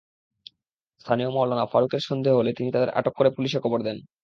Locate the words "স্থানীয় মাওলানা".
1.01-1.65